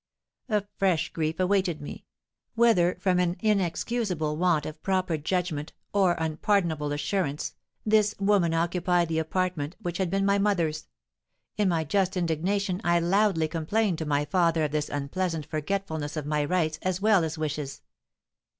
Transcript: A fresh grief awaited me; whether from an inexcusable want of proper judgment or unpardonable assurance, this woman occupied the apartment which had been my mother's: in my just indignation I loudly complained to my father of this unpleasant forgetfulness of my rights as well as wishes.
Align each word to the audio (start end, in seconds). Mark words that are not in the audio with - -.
A 0.49 0.63
fresh 0.77 1.09
grief 1.13 1.39
awaited 1.39 1.79
me; 1.79 2.05
whether 2.55 2.95
from 2.99 3.19
an 3.19 3.35
inexcusable 3.39 4.35
want 4.35 4.65
of 4.65 4.81
proper 4.81 5.15
judgment 5.15 5.73
or 5.93 6.13
unpardonable 6.13 6.91
assurance, 6.91 7.53
this 7.85 8.15
woman 8.19 8.51
occupied 8.51 9.09
the 9.09 9.19
apartment 9.19 9.75
which 9.79 9.99
had 9.99 10.09
been 10.09 10.25
my 10.25 10.39
mother's: 10.39 10.87
in 11.55 11.69
my 11.69 11.83
just 11.83 12.17
indignation 12.17 12.81
I 12.83 12.99
loudly 12.99 13.47
complained 13.47 13.99
to 13.99 14.07
my 14.07 14.25
father 14.25 14.63
of 14.63 14.71
this 14.71 14.89
unpleasant 14.89 15.45
forgetfulness 15.45 16.17
of 16.17 16.25
my 16.25 16.45
rights 16.45 16.79
as 16.81 16.99
well 16.99 17.23
as 17.23 17.37
wishes. 17.37 17.83